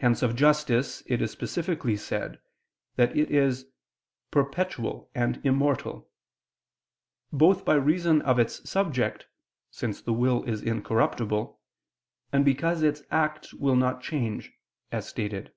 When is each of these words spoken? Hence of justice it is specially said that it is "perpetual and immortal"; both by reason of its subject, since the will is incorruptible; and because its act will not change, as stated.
Hence 0.00 0.20
of 0.20 0.36
justice 0.36 1.02
it 1.06 1.22
is 1.22 1.30
specially 1.30 1.96
said 1.96 2.42
that 2.96 3.16
it 3.16 3.30
is 3.30 3.64
"perpetual 4.30 5.10
and 5.14 5.40
immortal"; 5.46 6.10
both 7.32 7.64
by 7.64 7.72
reason 7.76 8.20
of 8.20 8.38
its 8.38 8.68
subject, 8.68 9.26
since 9.70 10.02
the 10.02 10.12
will 10.12 10.42
is 10.44 10.60
incorruptible; 10.60 11.58
and 12.34 12.44
because 12.44 12.82
its 12.82 13.00
act 13.10 13.54
will 13.54 13.76
not 13.76 14.02
change, 14.02 14.52
as 14.92 15.08
stated. 15.08 15.54